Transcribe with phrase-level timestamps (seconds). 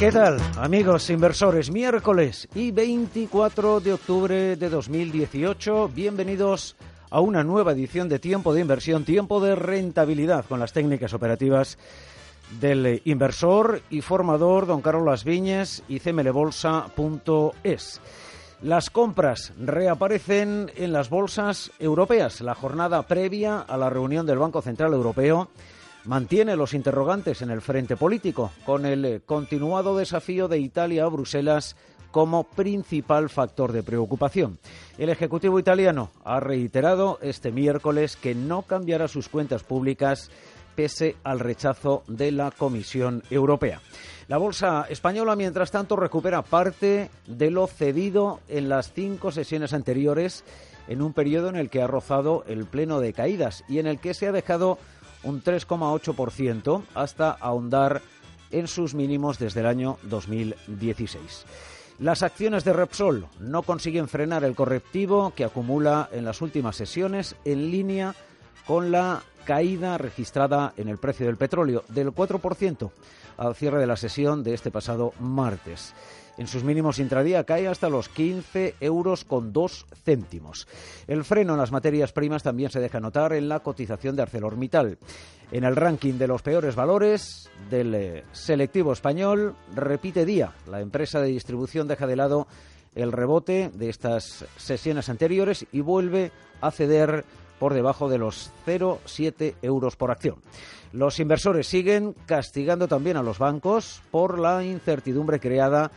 [0.00, 1.70] ¿Qué tal, amigos inversores?
[1.70, 5.88] Miércoles y 24 de octubre de 2018.
[5.88, 6.74] Bienvenidos
[7.10, 11.76] a una nueva edición de Tiempo de Inversión, Tiempo de Rentabilidad con las técnicas operativas
[12.62, 18.00] del inversor y formador don Carlos Viñes y cmlbolsa.es.
[18.62, 22.40] Las compras reaparecen en las bolsas europeas.
[22.40, 25.50] La jornada previa a la reunión del Banco Central Europeo
[26.04, 31.08] mantiene los interrogantes en el frente político, con el eh, continuado desafío de Italia a
[31.08, 31.76] Bruselas
[32.10, 34.58] como principal factor de preocupación.
[34.98, 40.30] El Ejecutivo italiano ha reiterado este miércoles que no cambiará sus cuentas públicas
[40.74, 43.80] pese al rechazo de la Comisión Europea.
[44.28, 50.44] La bolsa española, mientras tanto, recupera parte de lo cedido en las cinco sesiones anteriores
[50.88, 53.98] en un periodo en el que ha rozado el pleno de caídas y en el
[53.98, 54.78] que se ha dejado
[55.22, 58.02] un 3,8% hasta ahondar
[58.50, 61.46] en sus mínimos desde el año 2016.
[61.98, 67.36] Las acciones de Repsol no consiguen frenar el correctivo que acumula en las últimas sesiones
[67.44, 68.14] en línea
[68.66, 72.90] con la caída registrada en el precio del petróleo del 4%
[73.36, 75.94] al cierre de la sesión de este pasado martes.
[76.40, 80.66] En sus mínimos intradía cae hasta los 15 euros con dos céntimos.
[81.06, 84.96] El freno en las materias primas también se deja notar en la cotización de ArcelorMittal.
[85.52, 90.54] En el ranking de los peores valores del eh, selectivo español repite día.
[90.66, 92.46] La empresa de distribución deja de lado
[92.94, 97.26] el rebote de estas sesiones anteriores y vuelve a ceder
[97.58, 100.36] por debajo de los 0,7 euros por acción.
[100.94, 105.92] Los inversores siguen castigando también a los bancos por la incertidumbre creada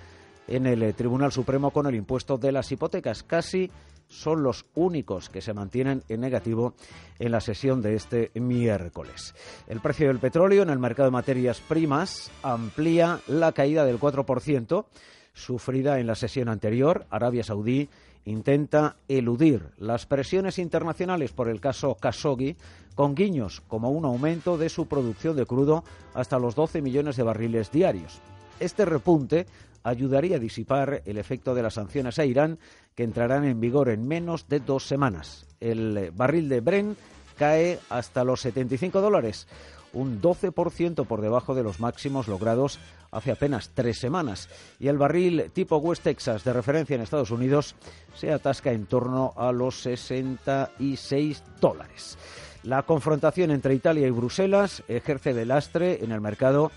[0.48, 3.24] en el eh, Tribunal Supremo con el impuesto de las hipotecas.
[3.24, 3.72] Casi
[4.08, 6.76] son los únicos que se mantienen en negativo
[7.20, 9.34] en la sesión de este miércoles.
[9.68, 14.86] El precio del petróleo en el mercado de materias primas amplía la caída del 4%
[15.34, 17.06] sufrida en la sesión anterior.
[17.10, 17.90] Arabia Saudí
[18.26, 22.56] intenta eludir las presiones internacionales por el caso Khashoggi
[22.96, 25.84] con guiños como un aumento de su producción de crudo
[26.14, 28.22] hasta los 12 millones de barriles diarios.
[28.60, 29.46] Este repunte
[29.84, 32.60] ayudaría a disipar el efecto de las sanciones a Irán
[32.96, 35.46] que entrarán en vigor en menos de dos semanas.
[35.60, 36.96] El barril de Bren
[37.38, 39.48] cae hasta los 75 dólares,
[39.94, 42.80] un 12% por debajo de los máximos logrados
[43.12, 44.50] hace apenas tres semanas.
[44.80, 47.76] Y el barril tipo West Texas de referencia en Estados Unidos
[48.16, 52.18] se atasca en torno a los 66 dólares.
[52.64, 56.72] La confrontación entre Italia y Bruselas ejerce de lastre en el mercado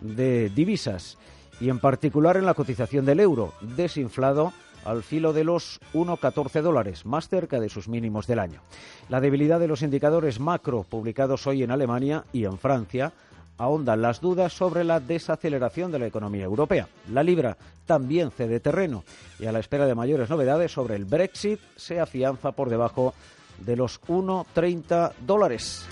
[0.00, 1.18] de divisas
[1.60, 4.52] y en particular en la cotización del euro, desinflado
[4.84, 8.60] al filo de los 1,14 dólares, más cerca de sus mínimos del año.
[9.08, 13.12] La debilidad de los indicadores macro publicados hoy en Alemania y en Francia
[13.58, 16.88] ahondan las dudas sobre la desaceleración de la economía europea.
[17.10, 17.56] La libra
[17.86, 19.04] también cede terreno
[19.38, 23.14] y a la espera de mayores novedades sobre el Brexit se afianza por debajo
[23.58, 25.86] de los 1,30 dólares.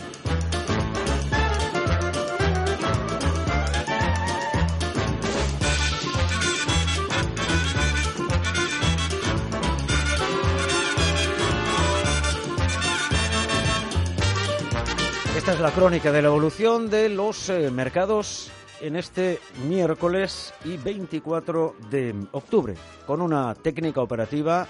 [15.45, 18.51] Esta es la crónica de la evolución de los eh, mercados
[18.81, 22.73] en este miércoles y 24 de octubre,
[23.07, 24.67] con una técnica operativa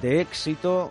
[0.00, 0.90] de éxito.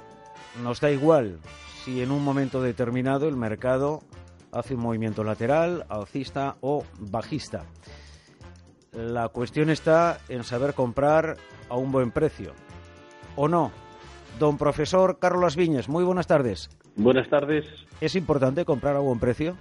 [0.61, 1.39] Nos da igual
[1.83, 4.03] si en un momento determinado el mercado
[4.51, 7.65] hace un movimiento lateral, alcista o bajista.
[8.91, 11.37] La cuestión está en saber comprar
[11.67, 12.53] a un buen precio.
[13.35, 13.71] ¿O no?
[14.37, 16.69] Don profesor Carlos Viñes, muy buenas tardes.
[16.97, 17.65] Buenas tardes.
[18.01, 19.55] ¿Es importante comprar a buen precio?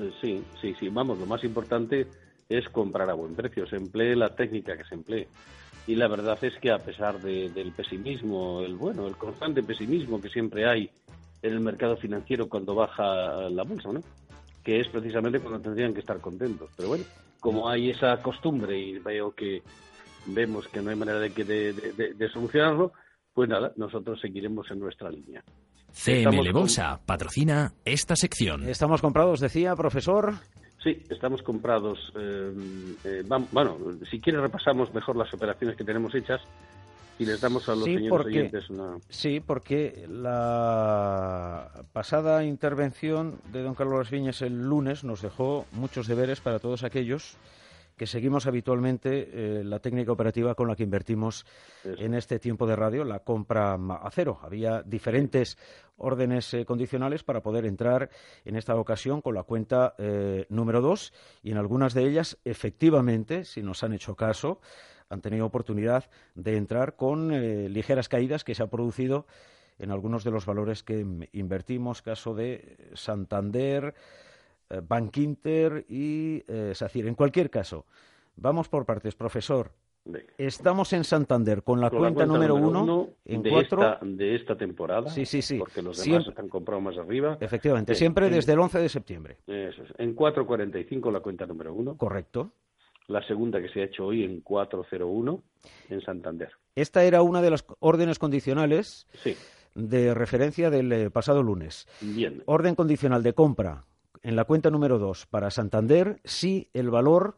[0.00, 0.88] Eh, sí, sí, sí.
[0.88, 2.08] Vamos, lo más importante
[2.48, 3.66] es comprar a buen precio.
[3.66, 5.28] Se emplee la técnica que se emplee.
[5.86, 10.30] y la verdad es que a pesar del pesimismo, el bueno, el constante pesimismo que
[10.30, 10.90] siempre hay
[11.42, 14.00] en el mercado financiero cuando baja la bolsa, ¿no?
[14.64, 16.70] Que es precisamente cuando tendrían que estar contentos.
[16.76, 17.04] Pero bueno,
[17.38, 19.62] como hay esa costumbre y veo que
[20.26, 22.92] vemos que no hay manera de, que de, solucionarlo,
[23.32, 25.44] pues nada, nosotros seguiremos en nuestra línea.
[25.94, 28.68] CML Bolsa patrocina esta sección.
[28.68, 30.34] Estamos comprados, decía, profesor.
[30.82, 32.12] Sí, estamos comprados.
[32.18, 32.52] Eh,
[33.04, 33.78] eh, bueno,
[34.10, 36.42] si quiere repasamos mejor las operaciones que tenemos hechas
[37.18, 38.98] y les damos a los señores oyentes una...
[39.08, 46.40] Sí, porque la pasada intervención de don Carlos Viñas el lunes nos dejó muchos deberes
[46.40, 47.36] para todos aquellos
[47.96, 51.46] que seguimos habitualmente eh, la técnica operativa con la que invertimos
[51.84, 54.38] en este tiempo de radio, la compra a cero.
[54.42, 55.56] Había diferentes
[55.96, 58.10] órdenes eh, condicionales para poder entrar
[58.44, 61.12] en esta ocasión con la cuenta eh, número dos
[61.42, 64.60] y en algunas de ellas, efectivamente, si nos han hecho caso,
[65.08, 67.28] han tenido oportunidad de entrar con
[67.72, 69.26] ligeras caídas que se ha producido
[69.78, 73.94] en algunos de los valores que invertimos, caso de Santander,
[74.86, 77.06] Bank Inter y eh, SACIR.
[77.06, 77.86] En cualquier caso,
[78.36, 79.72] vamos por partes, profesor.
[80.36, 83.82] Estamos en Santander con la, cuenta, número uno, en de cuatro...
[83.82, 85.08] Esta, de esta temporada.
[85.08, 85.58] Sí, sí, sí.
[85.58, 87.38] Porque los demás están comprados más arriba.
[87.40, 89.38] Efectivamente, siempre desde el 11 de septiembre.
[89.46, 89.94] Eso es.
[89.96, 91.96] En 4.45 la cuenta número uno.
[91.96, 92.52] Correcto.
[93.06, 95.40] La segunda que se ha hecho hoy en 4.01
[95.88, 96.50] en Santander.
[96.74, 99.06] Esta era una de las órdenes condicionales
[99.74, 101.86] de referencia del eh, pasado lunes.
[102.02, 102.42] Bien.
[102.46, 103.84] Orden condicional de compra
[104.24, 107.36] en la cuenta número 2 para Santander si el valor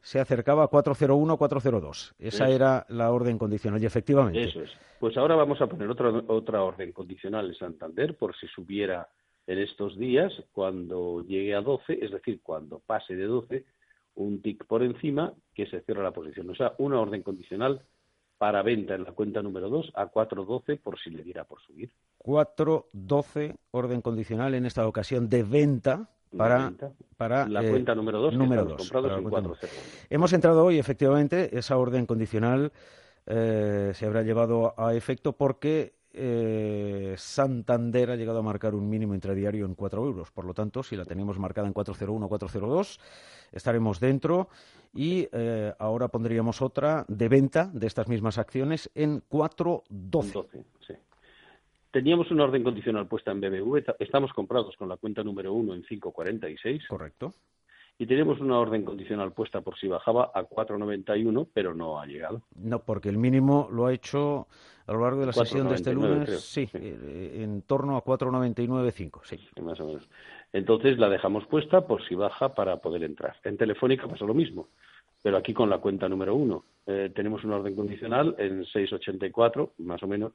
[0.00, 2.14] se acercaba a 401 402.
[2.18, 4.44] Esa era la orden condicional y efectivamente.
[4.44, 4.70] Eso es.
[5.00, 9.08] Pues ahora vamos a poner otra, otra orden condicional en Santander por si subiera
[9.46, 13.64] en estos días cuando llegue a 12, es decir, cuando pase de 12,
[14.14, 16.48] un tic por encima que se cierra la posición.
[16.50, 17.82] O sea, una orden condicional
[18.36, 21.90] para venta en la cuenta número 2 a 4.12 por si le diera por subir.
[22.20, 26.72] 4.12 orden condicional en esta ocasión de venta para,
[27.16, 28.90] para la cuenta número 2 número dos,
[30.10, 32.72] Hemos entrado hoy, efectivamente, esa orden condicional
[33.26, 39.14] eh, se habrá llevado a efecto porque eh, Santander ha llegado a marcar un mínimo
[39.14, 40.30] intradiario en 4 euros.
[40.30, 42.98] Por lo tanto, si la tenemos marcada en 401 402,
[43.52, 44.48] estaremos dentro
[44.94, 50.64] y eh, ahora pondríamos otra de venta de estas mismas acciones en 412.
[50.80, 50.94] Sí.
[51.98, 55.82] Teníamos una orden condicional puesta en BBV, estamos comprados con la cuenta número uno en
[55.82, 56.86] 5.46.
[56.86, 57.34] Correcto.
[57.98, 62.42] Y tenemos una orden condicional puesta por si bajaba a 4.91, pero no ha llegado.
[62.54, 64.46] No, porque el mínimo lo ha hecho
[64.86, 69.20] a lo largo de la sesión de este lunes, sí, eh, en torno a 4.99.5,
[69.24, 69.40] sí.
[69.60, 70.08] Más o menos.
[70.52, 73.38] Entonces la dejamos puesta por si baja para poder entrar.
[73.42, 74.68] En Telefónica pasa lo mismo,
[75.20, 76.64] pero aquí con la cuenta número uno.
[76.86, 80.32] Eh, tenemos una orden condicional en 6.84, más o menos,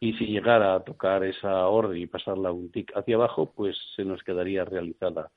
[0.00, 4.04] y si llegara a tocar esa orden y pasarla un tic hacia abajo, pues se
[4.04, 5.30] nos quedaría realizada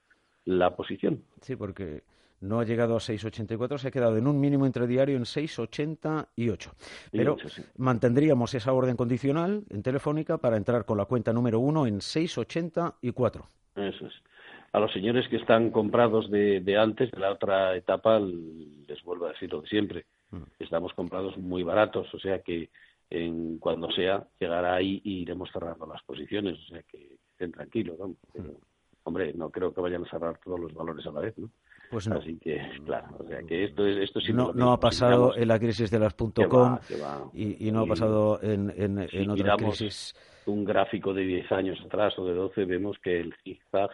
[0.45, 1.23] la posición.
[1.41, 2.03] Sí, porque
[2.41, 6.71] no ha llegado a 6,84, se ha quedado en un mínimo intradiario en 6,88.
[7.11, 7.37] Pero
[7.77, 13.45] mantendríamos esa orden condicional en Telefónica para entrar con la cuenta número uno en 6,84.
[13.75, 14.13] Eso es.
[14.73, 19.25] A los señores que están comprados de, de antes, de la otra etapa, les vuelvo
[19.25, 20.05] a decir lo de siempre.
[20.31, 20.43] Mm.
[20.59, 22.69] Estamos comprados muy baratos, o sea que
[23.11, 28.00] en cuando sea, llegará ahí y iremos cerrando las posiciones, o sea que estén tranquilos.
[28.00, 28.50] Mm.
[29.03, 31.50] hombre, no creo que vayan a cerrar todos los valores a la vez, ¿no?
[31.91, 32.15] Pues no.
[32.15, 35.50] Así que, claro, o sea que esto es esto sí no, no ha pasado en
[35.50, 36.79] la crisis de las .com
[37.33, 40.15] y, y, no ha pasado en, en, en otras crisis.
[40.45, 43.91] un gráfico de 10 años atrás o de 12 vemos que el zigzag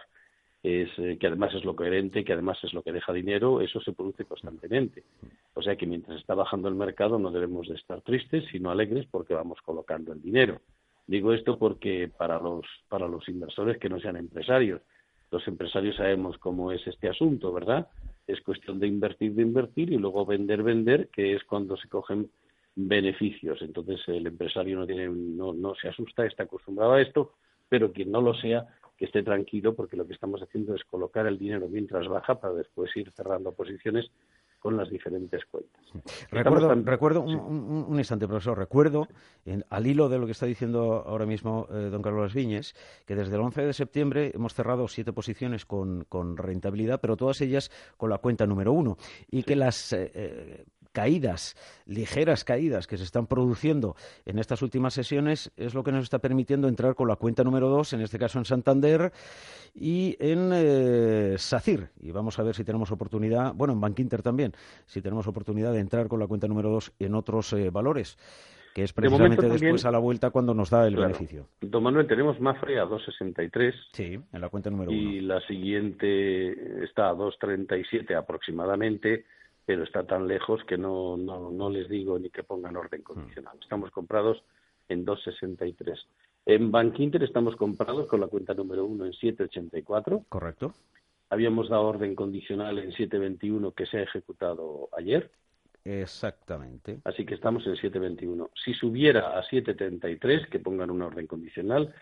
[0.68, 3.80] es, eh, que además es lo coherente, que además es lo que deja dinero, eso
[3.82, 5.04] se produce constantemente.
[5.54, 9.06] O sea que mientras está bajando el mercado no debemos de estar tristes, sino alegres
[9.10, 10.60] porque vamos colocando el dinero.
[11.06, 14.82] Digo esto porque para los, para los inversores que no sean empresarios,
[15.32, 17.88] los empresarios sabemos cómo es este asunto, ¿verdad?
[18.28, 22.30] Es cuestión de invertir, de invertir y luego vender, vender, que es cuando se cogen
[22.76, 23.62] beneficios.
[23.62, 27.34] Entonces el empresario no, tiene, no, no se asusta, está acostumbrado a esto,
[27.70, 31.28] pero quien no lo sea que esté tranquilo porque lo que estamos haciendo es colocar
[31.28, 34.10] el dinero mientras baja para después ir cerrando posiciones
[34.60, 35.82] con las diferentes cuentas.
[36.32, 39.08] Recuerdo, recuerdo un, instante, profesor, recuerdo,
[39.70, 42.74] al hilo de lo que está diciendo ahora mismo eh, don Carlos Viñes,
[43.06, 47.72] que desde el 11 de septiembre hemos cerrado siete posiciones con, rentabilidad, pero todas ellas
[47.98, 48.98] con la cuenta número uno,
[49.30, 50.66] y que las eh, eh,
[50.98, 56.02] caídas, ligeras caídas que se están produciendo en estas últimas sesiones es lo que nos
[56.02, 59.12] está permitiendo entrar con la cuenta número dos, en este caso en Santander
[59.76, 61.92] y en eh, SACIR.
[62.02, 64.54] Y vamos a ver si tenemos oportunidad, bueno, en Bankinter también,
[64.88, 68.18] si tenemos oportunidad de entrar con la cuenta número dos en otros eh, valores
[68.74, 71.48] que es precisamente después a la vuelta cuando nos da el beneficio.
[71.62, 73.74] Don Manuel, tenemos Mafre a 2,63.
[73.92, 75.00] Sí, en la cuenta número uno.
[75.00, 79.26] Y la siguiente está a 2,37 aproximadamente,
[79.68, 83.58] pero está tan lejos que no, no, no les digo ni que pongan orden condicional.
[83.58, 83.64] Mm.
[83.64, 84.42] Estamos comprados
[84.88, 86.06] en 2,63.
[86.46, 90.24] En Bank Inter estamos comprados con la cuenta número uno en 7,84.
[90.30, 90.74] Correcto.
[91.30, 95.30] Habíamos dado orden condicional en 7,21 que se ha ejecutado ayer.
[95.84, 97.02] Exactamente.
[97.04, 98.50] Así que estamos en 7.21.
[98.64, 101.94] Si subiera a 7.33, que pongan una orden condicional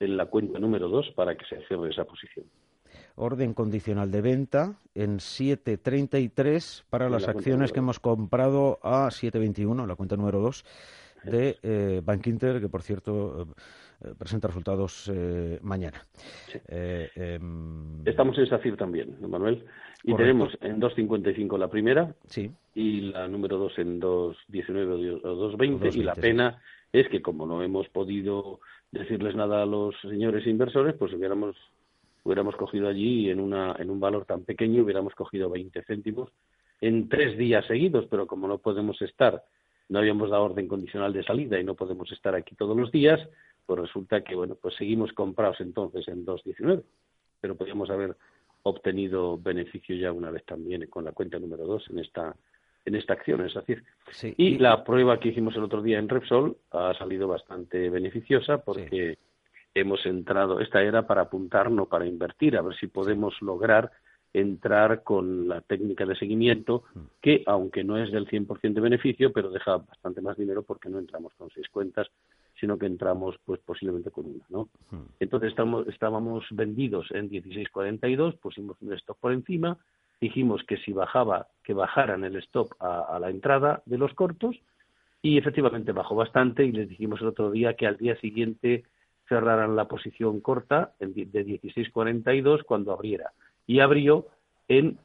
[0.00, 2.46] en la cuenta número 2 para que se cierre esa posición.
[3.16, 9.96] Orden condicional de venta en 7.33 para las acciones que hemos comprado a 7.21, la
[9.96, 10.64] cuenta número 2
[11.24, 13.48] de eh, Bank Inter, que por cierto
[14.04, 16.02] eh, presenta resultados eh, mañana.
[16.68, 19.64] Eh, em, Estamos en SACIR también, Manuel.
[20.04, 22.50] Y tenemos en 2.55 la primera sí.
[22.74, 25.96] y la número 2 en 2.19 o 2.20.
[25.96, 28.60] Y la pena es que como no hemos podido
[28.92, 31.56] decirles nada a los señores inversores, pues hubiéramos
[32.26, 36.30] hubiéramos cogido allí en, una, en un valor tan pequeño, hubiéramos cogido 20 céntimos
[36.80, 39.44] en tres días seguidos, pero como no podemos estar,
[39.88, 43.20] no habíamos dado orden condicional de salida y no podemos estar aquí todos los días,
[43.64, 46.82] pues resulta que, bueno, pues seguimos comprados entonces en 2.19,
[47.40, 48.16] pero podríamos haber
[48.64, 52.36] obtenido beneficio ya una vez también con la cuenta número 2 en esta
[52.84, 53.82] en esta acción, es decir.
[54.36, 59.18] y, la prueba que hicimos el otro día en Repsol ha salido bastante beneficiosa porque
[59.80, 63.92] hemos entrado, esta era para apuntar, no para invertir, a ver si podemos lograr
[64.32, 67.00] entrar con la técnica de seguimiento mm.
[67.22, 70.98] que, aunque no es del 100% de beneficio, pero deja bastante más dinero porque no
[70.98, 72.08] entramos con seis cuentas,
[72.60, 74.68] sino que entramos pues posiblemente con una, ¿no?
[74.90, 75.06] Hmm.
[75.20, 79.78] Entonces estamos, estábamos vendidos en 16.42, pusimos un stop por encima,
[80.20, 84.56] dijimos que si bajaba, que bajaran el stop a, la entrada de los cortos
[85.22, 88.84] y efectivamente bajó bastante y les dijimos el otro día que al día siguiente
[89.28, 93.32] cerraran la posición corta de 16.42 cuando abriera
[93.66, 94.26] y abrió
[94.68, 94.98] en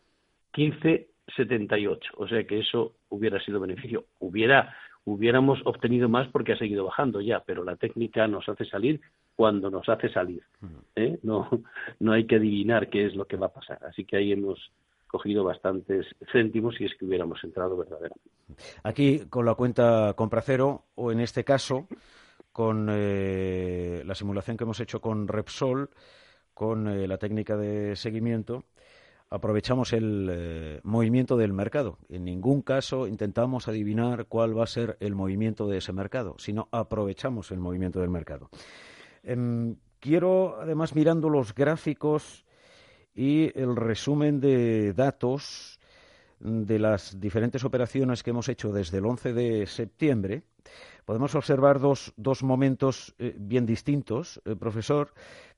[0.53, 6.85] 15.78, o sea que eso hubiera sido beneficio, hubiera hubiéramos obtenido más porque ha seguido
[6.85, 9.01] bajando ya, pero la técnica nos hace salir
[9.35, 10.43] cuando nos hace salir.
[10.95, 11.17] ¿eh?
[11.23, 11.49] No,
[11.99, 13.79] no hay que adivinar qué es lo que va a pasar.
[13.83, 14.71] Así que ahí hemos
[15.07, 18.29] cogido bastantes céntimos si es que hubiéramos entrado verdaderamente.
[18.83, 21.87] Aquí con la cuenta compra cero o en este caso
[22.51, 25.89] con eh, la simulación que hemos hecho con Repsol,
[26.53, 28.65] con eh, la técnica de seguimiento,
[29.29, 31.97] aprovechamos el eh, movimiento del mercado.
[32.09, 36.67] En ningún caso intentamos adivinar cuál va a ser el movimiento de ese mercado, sino
[36.71, 38.49] aprovechamos el movimiento del mercado.
[39.23, 42.45] Em, quiero, además, mirando los gráficos
[43.15, 45.79] y el resumen de datos
[46.39, 50.43] de las diferentes operaciones que hemos hecho desde el 11 de septiembre,
[51.05, 55.13] podemos observar dos, dos momentos eh, bien distintos, eh, profesor.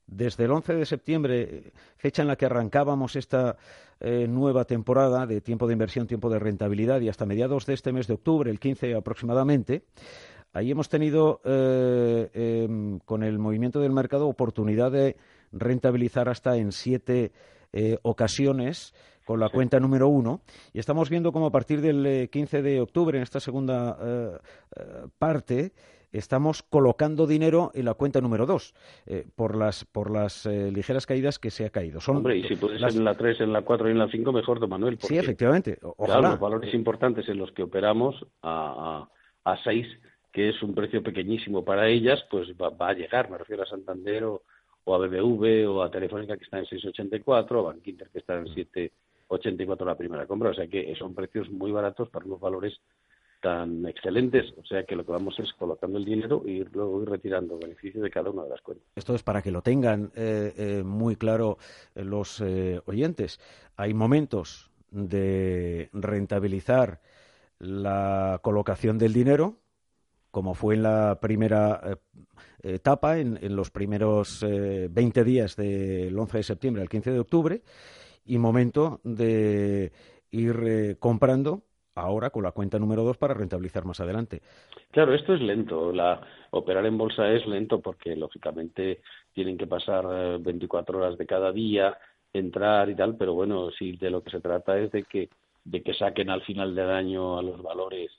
[0.06, 3.56] Desde el 11 de septiembre, fecha en la que arrancábamos esta
[4.00, 7.92] eh, nueva temporada de tiempo de inversión, tiempo de rentabilidad y hasta mediados de este
[7.92, 9.84] mes de octubre, el 15 aproximadamente,
[10.52, 15.16] ahí hemos tenido eh, em, con el movimiento del mercado oportunidad de
[15.52, 17.32] rentabilizar hasta en siete
[17.72, 18.94] eh, ocasiones
[19.24, 23.18] con la cuenta número uno y estamos viendo cómo a partir del 15 de octubre
[23.18, 24.40] en esta segunda
[25.18, 25.72] parte
[26.14, 28.74] estamos colocando dinero en la cuenta número dos
[29.06, 32.00] eh, por las por las eh, ligeras caídas que se ha caído.
[32.00, 34.08] Son Hombre, y si puede ser en la 3, en la 4 y en la
[34.08, 34.98] 5, mejor, don Manuel.
[35.00, 35.78] sí, efectivamente.
[35.82, 36.30] Ojalá.
[36.30, 39.08] los valores importantes en los que operamos a,
[39.44, 39.86] a, a 6,
[40.32, 43.30] que es un precio pequeñísimo para ellas, pues va, a llegar.
[43.30, 44.42] Me refiero a Santander o,
[44.86, 48.46] a BBV o a Telefónica que está en 6,84 o a Bankinter que está en
[48.46, 48.90] 7,84
[49.84, 50.50] la primera compra.
[50.50, 52.80] O sea que son precios muy baratos para unos valores
[53.44, 57.10] tan excelentes, o sea que lo que vamos es colocando el dinero y luego ir
[57.10, 58.86] retirando beneficios de cada una de las cuentas.
[58.96, 61.58] Esto es para que lo tengan eh, eh, muy claro
[61.94, 62.40] eh, los
[62.86, 63.38] oyentes.
[63.76, 67.02] Hay momentos de rentabilizar
[67.58, 69.58] la colocación del dinero,
[70.30, 71.98] como fue en la primera
[72.62, 77.62] etapa, en, en, los primeros 20 días del 11 de septiembre al 15 de octubre,
[78.24, 79.92] y momento de
[80.30, 81.62] ir comprando
[81.94, 84.42] ahora con la cuenta número dos para rentabilizar más adelante.
[84.90, 85.92] Claro, esto es lento.
[85.92, 89.00] La, operar en bolsa es lento porque, lógicamente,
[89.32, 91.96] tienen que pasar 24 eh, horas de cada día,
[92.32, 95.28] entrar y tal, pero bueno, si de lo que se trata es de que
[95.64, 98.10] de que saquen al final del año a los valores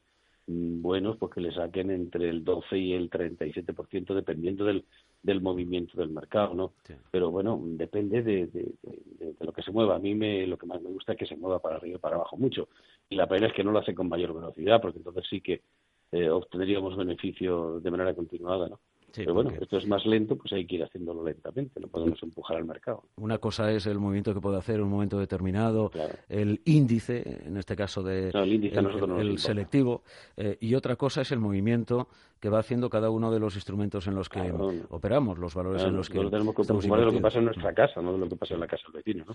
[0.48, 4.84] mm, buenos, pues que le saquen entre el 12 y el 37% dependiendo del,
[5.26, 6.74] del movimiento del mercado, ¿no?
[7.10, 9.96] Pero bueno, depende de, de, lo que se mueva.
[9.96, 12.00] A mí me, lo que más me gusta es que se mueva para arriba y
[12.00, 12.70] para abajo mucho.
[13.10, 15.64] Y la pena es que no lo hace con mayor velocidad, porque entonces sí que
[16.12, 18.80] eh, obtendríamos beneficio de manera continuada, ¿no?
[19.16, 22.58] Pero bueno, esto es más lento, pues hay que ir haciéndolo lentamente, no podemos empujar
[22.58, 23.04] al mercado.
[23.18, 25.92] Una cosa es el movimiento que puede hacer en un momento determinado,
[26.30, 30.04] el índice, en este caso de el, selectivo,
[30.38, 32.08] eh, y otra cosa es el movimiento
[32.40, 34.54] que va haciendo cada uno de los instrumentos en los que
[34.90, 37.74] operamos, los valores en los que tenemos que preocupar de lo que pasa en nuestra
[37.74, 39.26] casa, no de lo que pasa en la casa del vecino.
[39.28, 39.34] ¿no?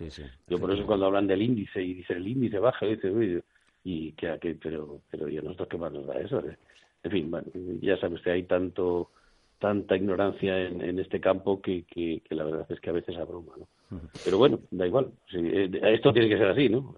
[0.49, 3.43] Yo por eso cuando hablan del índice y dicen el índice baja, dice, uy,
[3.83, 6.43] y que, pero pero ¿y a nosotros qué más nos da eso?
[7.03, 7.33] En fin,
[7.81, 9.11] ya sabe usted, hay tanto
[9.61, 13.53] tanta ignorancia en, este campo que, que, la verdad es que a veces abruma.
[13.59, 14.01] ¿no?
[14.25, 15.13] Pero bueno, da igual.
[15.33, 16.95] Eh, esto tiene que ser así, ¿no?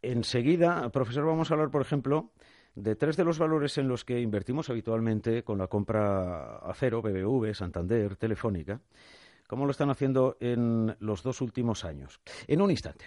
[0.00, 2.30] Enseguida, profesor, vamos a hablar, por ejemplo,
[2.74, 7.02] de tres de los valores en los que invertimos habitualmente con la compra a cero,
[7.02, 8.80] BBV, Santander, Telefónica.
[9.48, 12.20] ¿Cómo lo están haciendo en los dos últimos años?
[12.46, 13.06] En un instante.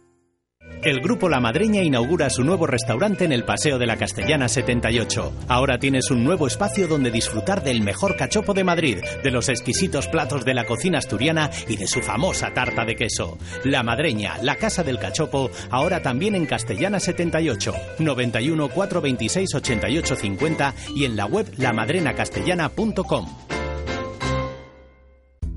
[0.83, 5.31] El Grupo La Madreña inaugura su nuevo restaurante en el Paseo de la Castellana 78.
[5.47, 10.07] Ahora tienes un nuevo espacio donde disfrutar del mejor cachopo de Madrid, de los exquisitos
[10.07, 13.37] platos de la cocina asturiana y de su famosa tarta de queso.
[13.63, 20.73] La Madreña, la casa del cachopo, ahora también en Castellana 78, 91 426 88 50
[20.95, 23.27] y en la web lamadrenacastellana.com.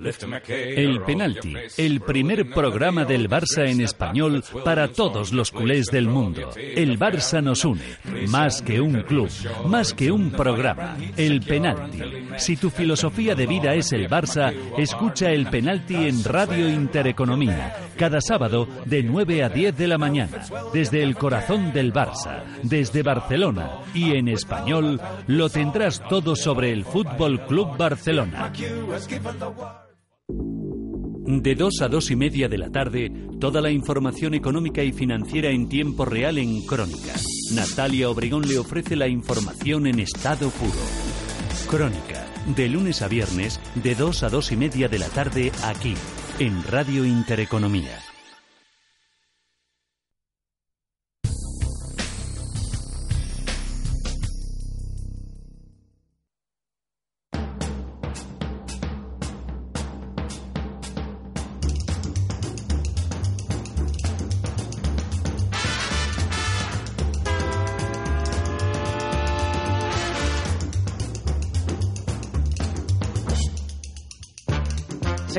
[0.00, 6.50] El penalti, el primer programa del Barça en español para todos los culés del mundo.
[6.56, 7.82] El Barça nos une,
[8.28, 9.28] más que un club,
[9.66, 10.96] más que un programa.
[11.16, 11.98] El penalti.
[12.36, 18.20] Si tu filosofía de vida es el Barça, escucha el penalti en Radio Intereconomía, cada
[18.20, 23.80] sábado de 9 a 10 de la mañana, desde el corazón del Barça, desde Barcelona
[23.92, 28.52] y en español lo tendrás todo sobre el Fútbol Club Barcelona.
[30.30, 35.50] De 2 a 2 y media de la tarde, toda la información económica y financiera
[35.50, 37.14] en tiempo real en Crónica.
[37.52, 40.72] Natalia Obregón le ofrece la información en estado puro.
[41.68, 45.94] Crónica, de lunes a viernes, de 2 a 2 y media de la tarde, aquí,
[46.38, 48.07] en Radio Intereconomía.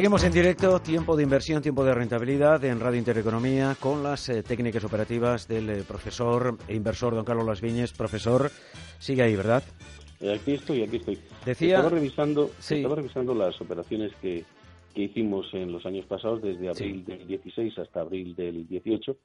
[0.10, 4.42] Seguimos en directo, tiempo de inversión, tiempo de rentabilidad en Radio Intereconomía con las eh,
[4.42, 7.94] técnicas operativas del eh, profesor e inversor don Carlos Las Viñes.
[7.94, 8.50] Profesor,
[8.98, 9.62] sigue ahí, ¿verdad?
[10.20, 11.20] Eh, aquí estoy, aquí estoy.
[11.46, 11.76] Decía...
[11.76, 14.44] Estaba revisando, estaba revisando las operaciones que,
[14.96, 19.16] que hicimos en los años pasados, desde abril del 16 hasta abril del 18,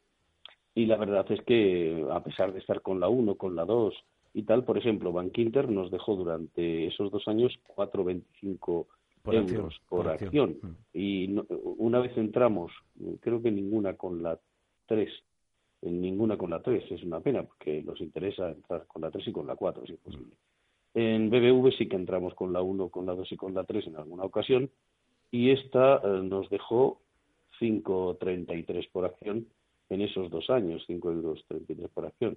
[0.75, 3.94] y la verdad es que a pesar de estar con la 1, con la 2
[4.35, 8.85] y tal, por ejemplo, Bank Inter nos dejó durante esos dos años 4,25
[9.24, 10.58] por euros por, acción.
[10.60, 10.68] Mm.
[10.92, 11.34] Y
[11.78, 12.70] una vez entramos,
[13.20, 14.38] creo que ninguna con la
[14.87, 15.10] 3,
[15.82, 19.28] en ninguna con la 3, es una pena porque nos interesa entrar con la 3
[19.28, 20.34] y con la 4, si es posible.
[20.92, 23.87] En BBV sí que entramos con la 1, con la 2 y con la 3
[23.87, 24.70] en alguna ocasión
[25.30, 27.00] y esta eh, nos dejó
[27.60, 29.46] 5,33 por acción
[29.88, 32.37] en esos dos años, 5 euros 33 por acción.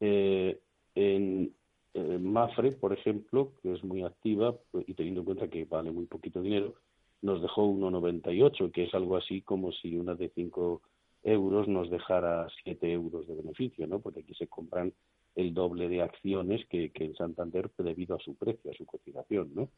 [0.00, 0.58] Eh,
[0.94, 1.52] en
[1.98, 5.90] eh, Mafre, por ejemplo, que es muy activa pues, y teniendo en cuenta que vale
[5.90, 6.74] muy poquito dinero,
[7.22, 10.82] nos dejó 1,98, que es algo así como si una de 5
[11.24, 14.00] euros nos dejara 7 euros de beneficio, ¿no?
[14.00, 14.92] Porque aquí se compran
[15.34, 19.68] el doble de acciones que, en Santander debido a su precio, a su cotización, ¿no?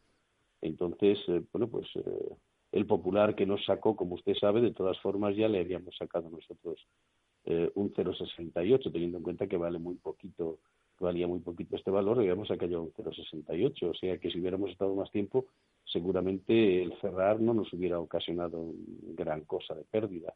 [0.61, 2.35] Entonces, eh, bueno, pues eh,
[2.73, 6.31] el popular que nos sacó, como usted sabe, de todas formas ya le habíamos sacado
[6.31, 6.87] nosotros
[7.45, 10.59] eh, un 0,68, teniendo en cuenta que vale muy poquito,
[11.01, 14.95] valía muy poquito este valor, habíamos sacado un 0,68, o sea que si hubiéramos estado
[14.95, 15.47] más tiempo,
[15.85, 18.73] seguramente el cerrar no nos hubiera ocasionado
[19.15, 20.35] gran cosa de pérdida.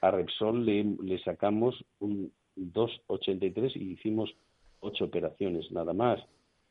[0.00, 4.34] A Repsol le, le sacamos un 2,83 y hicimos
[4.80, 6.20] ocho operaciones nada más.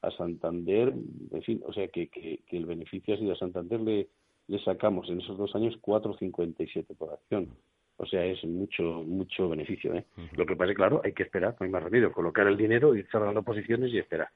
[0.01, 0.93] A Santander,
[1.31, 4.09] en fin, o sea que, que, el beneficio ha sido a Santander le,
[4.47, 7.49] le sacamos en esos dos años 4,57 por acción.
[7.97, 9.93] O sea, es mucho mucho beneficio.
[9.93, 10.05] ¿eh?
[10.35, 12.95] Lo que pasa es claro, hay que esperar, no hay más remedio, colocar el dinero,
[12.95, 14.29] ir cerrando posiciones y esperar.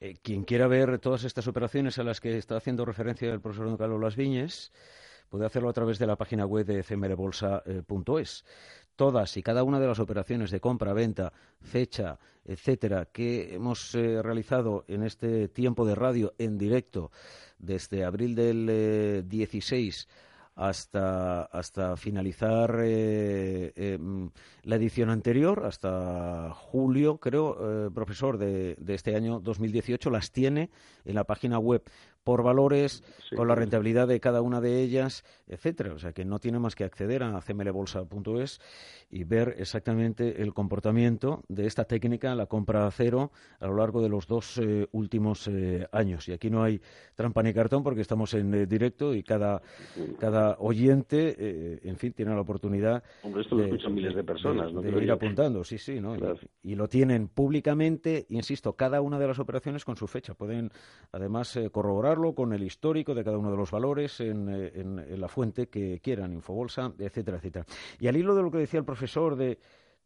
[0.00, 3.66] Eh, quien quiera ver todas estas operaciones a las que está haciendo referencia el profesor
[3.66, 4.72] Don Carlos Las Viñes,
[5.28, 8.44] puede hacerlo a través de la página web de cmrbolsa.es
[8.98, 14.20] todas y cada una de las operaciones de compra, venta, fecha, etcétera, que hemos eh,
[14.20, 17.12] realizado en este tiempo de radio en directo
[17.58, 20.27] desde abril del 16 eh,
[20.58, 24.28] hasta, hasta finalizar eh, em,
[24.64, 30.70] la edición anterior, hasta julio, creo, eh, profesor, de, de, este año 2018, las tiene
[31.04, 31.84] en la página web
[32.28, 33.02] por valores,
[33.34, 35.94] con la rentabilidad de cada una de ellas, etcétera.
[35.94, 38.60] O sea que no tiene más que acceder a cmlbolsa.es
[39.10, 44.02] y ver exactamente el comportamiento de esta técnica, la compra a cero, a lo largo
[44.02, 46.28] de los dos eh, últimos eh, años.
[46.28, 46.82] Y aquí no hay
[47.14, 49.62] trampa ni cartón porque estamos en eh, directo y cada,
[50.18, 53.02] cada oyente, en fin, tiene la oportunidad.
[53.22, 54.82] Hombre, esto lo escuchan miles de personas, ¿no?
[54.82, 56.14] De ir apuntando, sí, sí, ¿no?
[56.14, 60.34] Y, y, lo tienen públicamente, insisto, cada una de las operaciones con su fecha.
[60.34, 60.70] Pueden
[61.12, 65.68] además corroborar con el histórico de cada uno de los valores en, eh, la fuente
[65.68, 67.64] que quieran, Infobolsa, etcétera, etcétera.
[68.00, 69.58] Y al hilo de lo que decía el profesor de,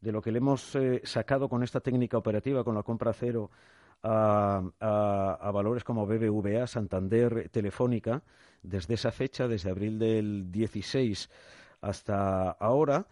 [0.03, 3.51] lo que le hemos eh, sacado con esta técnica operativa, con la compra cero,
[4.03, 8.23] a, valores como BBVA, Santander, Telefónica,
[8.63, 11.31] desde esa fecha, desde abril del 16
[11.81, 13.07] hasta ahora,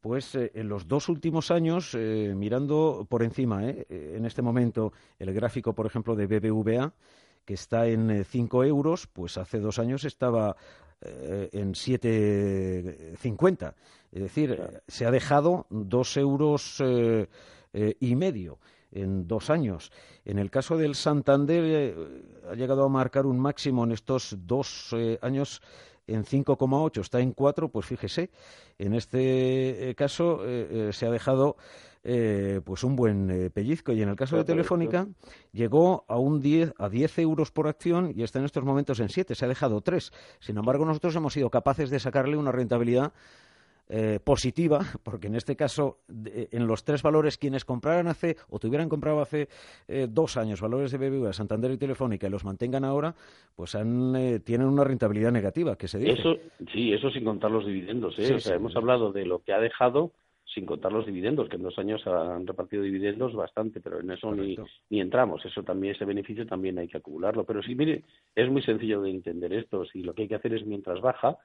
[0.00, 5.72] pues eh, en los dos últimos años, mirando por encima, en este momento, el gráfico,
[5.72, 6.92] por ejemplo, de BBVA,
[7.44, 10.56] que está en 5 eh, euros, pues hace dos años estaba
[11.00, 13.74] eh, en 7,50.
[14.12, 17.26] Es decir, se ha dejado dos euros eh,
[17.72, 18.58] y medio
[18.92, 19.90] en dos años.
[20.24, 21.96] En el caso del Santander
[22.48, 25.60] ha llegado a marcar un máximo en estos dos años
[26.06, 28.30] en 5,8, está en 4, pues fíjese,
[28.78, 30.42] en este caso
[30.92, 31.56] se ha dejado
[32.06, 33.92] eh, pues un buen eh, pellizco.
[33.92, 35.08] Y en el caso de Telefónica
[35.52, 39.08] llegó a un 10, a 10 euros por acción y está en estos momentos en
[39.08, 40.12] 7, se ha dejado 3.
[40.38, 43.14] Sin embargo, nosotros hemos sido capaces de sacarle una rentabilidad
[43.88, 48.90] eh, positiva, porque en este caso, en los tres valores, quienes compraran hace o tuvieran
[48.90, 49.48] comprado hace
[50.08, 53.14] dos años valores de BBVA, Santander y Telefónica y los mantengan ahora,
[53.56, 56.20] pues han, tienen una rentabilidad negativa, que se dice.
[56.20, 56.36] Eso,
[56.70, 58.18] sí, eso sin contar los dividendos.
[58.18, 60.12] o sea, hemos hablado de lo que ha dejado
[60.54, 64.32] sin contar los dividendos, que en dos años han repartido dividendos bastante, pero en eso
[64.34, 64.56] ni,
[64.88, 65.44] ni, entramos.
[65.44, 67.44] Eso también, ese beneficio también hay que acumularlo.
[67.44, 69.84] Pero sí, mire, es muy sencillo de entender esto.
[69.86, 71.36] Si lo que hay que hacer es mientras baja,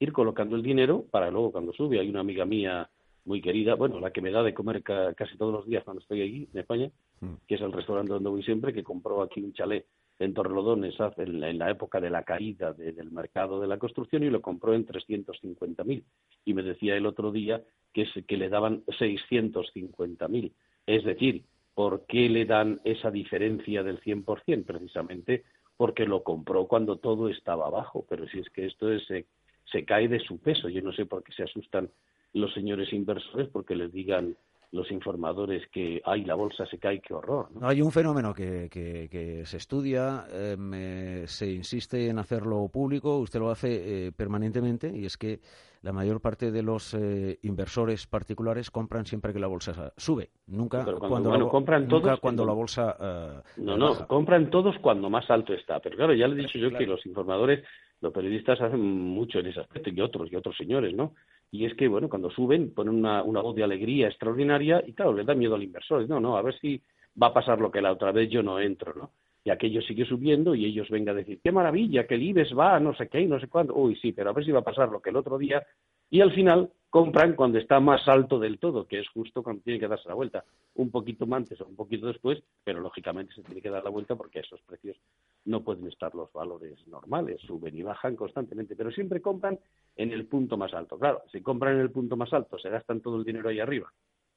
[0.00, 2.00] ir colocando el dinero para luego cuando sube.
[2.00, 2.90] Hay una amiga mía
[3.24, 6.22] muy querida, bueno, la que me da de comer casi todos los días cuando estoy
[6.22, 7.34] aquí en España, mm.
[7.46, 9.84] que es el restaurante donde voy siempre, que compró aquí un chalet
[10.18, 14.40] en Torrelodones en, la época de la caída del mercado de la construcción y lo
[14.40, 16.02] compró en 350.000.
[16.44, 20.52] Y me decía el otro día que, que le daban 650.000.
[20.86, 24.64] Es decir, ¿por qué le dan esa diferencia del 100%?
[24.64, 25.44] Precisamente
[25.76, 28.06] porque lo compró cuando todo estaba abajo.
[28.08, 29.26] Pero si es que esto es, se,
[29.70, 30.68] se cae de su peso.
[30.68, 31.90] Yo no sé por qué se asustan
[32.32, 34.36] los señores inversores porque les digan
[34.72, 37.48] los informadores que hay la bolsa se cae, qué horror.
[37.62, 43.50] Hay un fenómeno que, que, se estudia, em, se insiste en hacerlo público, usted lo
[43.50, 45.40] hace eh, permanentemente y es que
[45.82, 50.84] la mayor parte de los eh, inversores particulares compran siempre que la bolsa sube, nunca
[50.98, 55.52] cuando, la, compran todos cuando la bolsa eh, no no compran todos cuando más alto
[55.52, 57.64] está, pero claro ya le he dicho yo que los informadores,
[58.00, 61.14] los periodistas hacen mucho en ese aspecto y otros y otros señores, ¿no?
[61.50, 65.24] Y es que, bueno, cuando suben ponen una, voz de alegría extraordinaria y, claro, le
[65.24, 66.08] da miedo al inversor.
[66.08, 66.80] No, no, a ver si
[67.20, 69.12] va a pasar lo que la otra vez yo no entro, ¿no?
[69.44, 72.80] Y aquello sigue subiendo y ellos vengan a decir, qué maravilla, que el IBEX va,
[72.80, 73.74] no sé qué y no sé cuándo.
[73.74, 75.64] Uy, sí, pero a ver si va a pasar lo que el otro día.
[76.10, 79.80] Y al final compran cuando está más alto del todo, que es justo cuando tiene
[79.80, 80.44] que darse la vuelta.
[80.74, 84.14] Un poquito antes o un poquito después, pero lógicamente se tiene que dar la vuelta
[84.14, 84.96] porque esos precios
[85.44, 89.58] no pueden estar los valores normales, suben y bajan constantemente, pero siempre compran
[89.96, 90.98] en el punto más alto.
[90.98, 93.92] Claro, si compran en el punto más alto, se gastan todo el dinero ahí arriba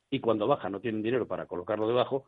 [0.10, 2.25] y cuando baja no tienen dinero para colocarlo debajo,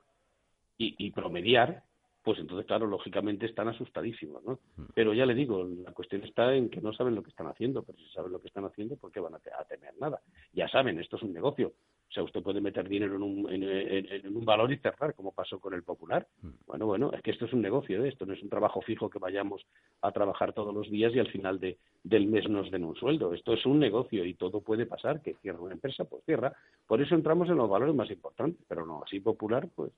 [0.84, 1.84] y promediar
[2.24, 4.60] pues entonces, claro, lógicamente están asustadísimos, ¿no?
[4.78, 4.92] Mm.
[4.94, 7.82] Pero ya le digo, la cuestión está en que no saben lo que están haciendo,
[7.82, 10.22] pero si saben lo que están haciendo, ¿por qué van a, temer nada?
[10.54, 11.74] Ya saben, esto es un negocio.
[12.10, 15.60] O sea, usted puede meter dinero en un, en, un valor y cerrar, como pasó
[15.60, 16.28] con el Popular.
[16.42, 16.50] Mm.
[16.68, 18.10] Bueno, bueno, es que esto es un negocio, ¿eh?
[18.10, 19.66] esto no es un trabajo fijo que vayamos
[20.02, 23.34] a trabajar todos los días y al final de, del mes nos den un sueldo.
[23.34, 26.54] Esto es un negocio y todo puede pasar, que cierra una empresa, pues cierra.
[26.86, 29.92] Por eso entramos en los valores más importantes, pero no, así Popular, pues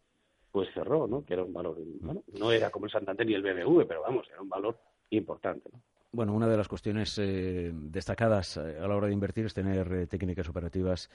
[0.54, 1.26] pues cerró, ¿no?
[1.26, 4.28] Que era un valor, bueno, no era como el Santander ni el BMW, pero vamos,
[4.30, 4.78] era un valor
[5.10, 5.82] importante, ¿no?
[6.12, 9.92] Bueno, una de las cuestiones eh, destacadas eh, a la hora de invertir es tener
[9.92, 11.10] eh, técnicas operativas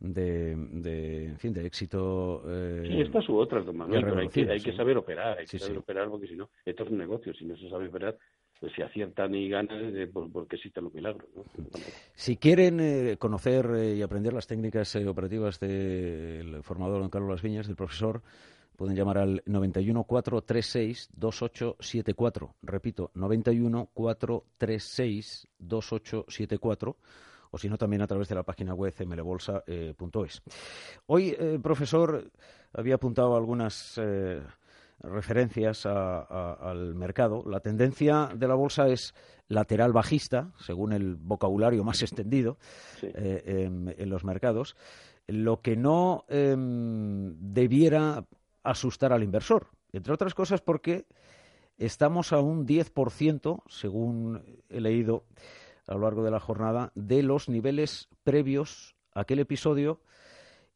[0.00, 2.42] de, de, en fin, de éxito.
[2.48, 5.44] Eh, sí, estas u otras, don Manuel, pero hay que, hay que saber operar, hay
[5.44, 8.16] que saber operar porque si no, esto es un negocio, si no se sabe operar,
[8.58, 11.28] pues si aciertan y ganan, pues, porque existen los milagros.
[11.36, 11.44] ¿no?
[12.14, 17.76] Si quieren conocer y aprender las técnicas operativas del formador don Carlos Las Viñas, del
[17.76, 18.22] profesor,
[18.80, 22.54] pueden llamar al 91 436 2874.
[22.62, 26.96] Repito, 91 436 2874
[27.50, 30.42] o si no también a través de la página web mlbolsa.es.
[31.08, 32.30] Hoy, eh, profesor,
[32.72, 34.40] había apuntado algunas eh,
[35.00, 37.44] referencias al mercado.
[37.46, 39.12] La tendencia de la bolsa es
[39.48, 42.56] lateral bajista, según el vocabulario más extendido
[43.02, 44.74] eh, en, los mercados.
[45.26, 48.24] Lo que no em, debiera
[48.62, 51.06] asustar al inversor, entre otras cosas porque
[51.78, 55.24] estamos a un 10%, según he leído
[55.86, 60.00] a lo largo de la jornada, de los niveles previos a aquel episodio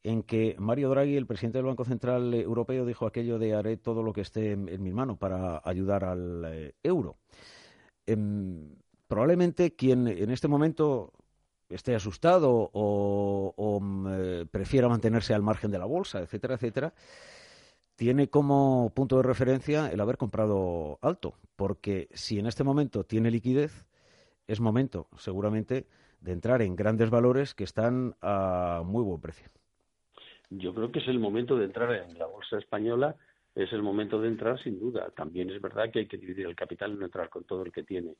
[0.03, 4.03] en que Mario Draghi, el presidente del Banco Central Europeo, dijo aquello de haré todo
[4.03, 7.17] lo que esté en, mi mano para ayudar al eh, euro.
[8.05, 8.75] Em,
[9.07, 11.11] probablemente quien en este momento
[11.69, 16.93] esté asustado o, mm, eh, prefiera mantenerse al margen de la bolsa, etcétera, etcétera,
[17.95, 23.31] tiene como punto de referencia el haber comprado alto, porque si en este momento tiene
[23.31, 23.85] liquidez,
[24.47, 25.87] es momento seguramente
[26.19, 29.49] de entrar en grandes valores que están a muy buen precio.
[30.49, 33.15] Yo creo que es el momento de entrar en la bolsa española,
[33.55, 35.09] es el momento de entrar sin duda.
[35.15, 37.71] También es verdad que hay que dividir el capital y no entrar con todo el
[37.71, 38.15] que tiene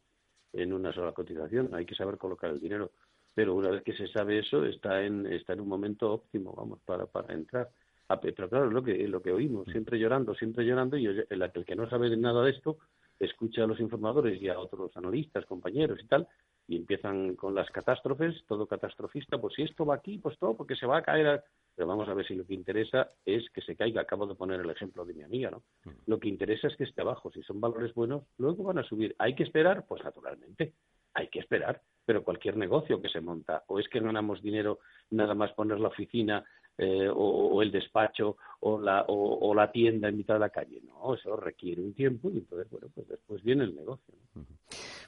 [0.54, 2.92] en una sola cotización, hay que saber colocar el dinero.
[3.34, 6.80] Pero una vez que se sabe eso, está en, está en un momento óptimo, vamos,
[6.86, 7.70] para, para entrar.
[8.08, 11.66] Pero claro, es lo que, lo que oímos, siempre llorando, siempre llorando, y el, el
[11.66, 12.78] que no sabe nada de esto
[13.20, 16.28] escucha a los informadores y a otros analistas, compañeros y tal,
[16.68, 20.76] y empiezan con las catástrofes, todo catastrofista, pues si esto va aquí, pues todo, porque
[20.76, 21.44] se va a caer.
[21.76, 24.02] Pero vamos a ver si lo que interesa es que se caiga.
[24.02, 25.64] Acabo de poner el ejemplo de mi amiga, ¿no?
[25.84, 25.96] Mm.
[26.08, 27.32] Lo que interesa es que esté abajo.
[27.32, 29.16] Si son valores buenos, luego van a subir.
[29.20, 29.86] ¿Hay que esperar?
[29.88, 30.74] Pues naturalmente,
[31.14, 31.82] hay que esperar.
[32.06, 35.90] Pero cualquier negocio que se monta, o es que ganamos dinero nada más poner la
[35.90, 36.46] oficina
[36.78, 40.82] eh, o, el despacho o la, o, la tienda en mitad de la calle.
[40.86, 44.14] No, eso requiere un tiempo y entonces, bueno, pues después viene el negocio.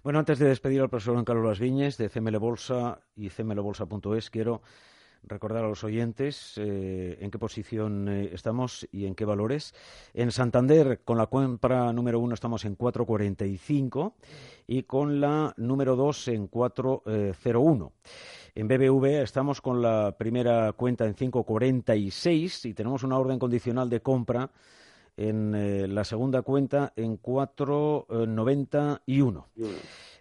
[0.03, 4.29] Bueno, antes de despedir al profesor Juan Carlos Las Viñes de CML Bolsa y cmlbolsa.es,
[4.29, 4.61] quiero
[5.23, 9.73] recordar a los oyentes eh, en qué posición eh, estamos y en qué valores.
[10.13, 14.13] En Santander, con la compra número uno estamos en 4.45
[14.67, 17.91] y con la número dos en 4.01.
[18.55, 24.01] En BBV estamos con la primera cuenta en 5.46 y tenemos una orden condicional de
[24.01, 24.49] compra
[25.17, 29.45] en eh, la segunda cuenta en 4.91.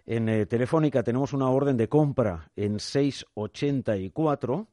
[0.05, 4.67] En eh, Telefónica tenemos una orden de compra en 6.84.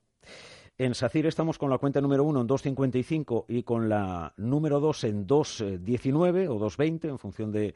[0.76, 5.04] En SACIR estamos con la cuenta número 1 en 2.55 y con la número 2
[5.04, 7.74] en 2.19 o 2.20 en función de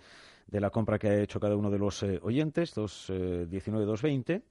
[0.48, 4.32] de la compra que ha hecho cada uno de los eh, oyentes, 219, 220.
[4.32, 4.42] Eh,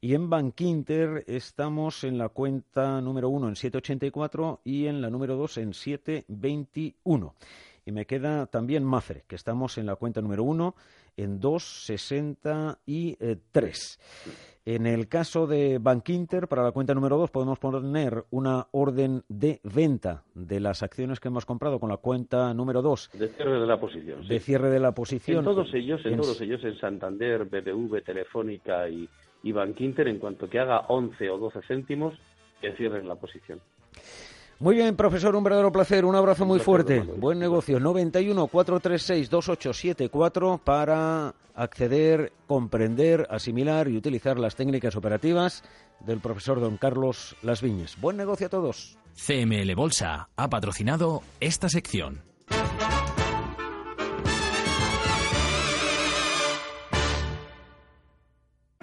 [0.00, 5.36] y en Bankinter estamos en la cuenta número 1 en 784 y en la número
[5.36, 7.34] 2 en 721.
[7.86, 10.74] Y me queda también Mafre, que estamos en la cuenta número 1
[11.16, 13.98] en 263.
[14.66, 19.60] En el caso de Bankinter, para la cuenta número 2 podemos poner una orden de
[19.62, 23.10] venta de las acciones que hemos comprado con la cuenta número 2.
[23.12, 24.26] De cierre de la posición.
[24.26, 25.40] De cierre de la posición.
[25.40, 29.06] En todos ellos, en, todos ellos, en Santander, BBV, Telefónica y,
[29.42, 32.14] y Bankinter, en cuanto que haga 11 o 12 céntimos,
[32.62, 33.60] que cierren la posición.
[34.60, 36.04] Muy bien, profesor, un verdadero placer.
[36.04, 37.00] Un abrazo muy fuerte.
[37.00, 37.80] Buen negocio.
[37.80, 45.62] 91 436 2874 para acceder, comprender, asimilar y utilizar las técnicas operativas
[46.00, 48.00] del profesor don Carlos Las Viñes.
[48.00, 48.98] Buen negocio a todos.
[49.14, 52.33] CML Bolsa ha patrocinado esta sección.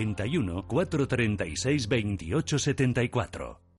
[0.00, 3.69] 91 436 28 74